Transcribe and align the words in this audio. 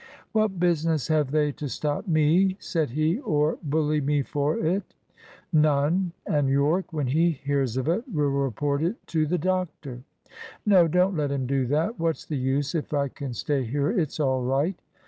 "What 0.31 0.59
business 0.59 1.09
have 1.09 1.29
they 1.29 1.51
to 1.51 1.67
stop 1.69 2.07
me," 2.07 2.57
said 2.59 2.89
he, 2.89 3.19
"or 3.19 3.59
bully 3.61 4.01
me 4.01 4.23
for 4.23 4.57
it?" 4.57 4.95
"None. 5.53 6.11
And 6.25 6.49
Yorke, 6.49 6.91
when 6.91 7.05
he 7.05 7.29
hears 7.29 7.77
of 7.77 7.87
it, 7.87 8.11
will 8.11 8.29
report 8.31 8.81
it 8.81 8.95
to 9.09 9.27
the 9.27 9.37
doctor." 9.37 10.01
"No, 10.65 10.87
don't 10.87 11.15
let 11.15 11.29
him 11.31 11.45
do 11.45 11.67
that. 11.67 11.99
What's 11.99 12.25
the 12.25 12.35
use? 12.37 12.73
If 12.73 12.95
I 12.95 13.09
can 13.09 13.35
stay 13.35 13.63
here 13.63 13.91
it's 13.91 14.19
all 14.19 14.41
right." 14.43 14.79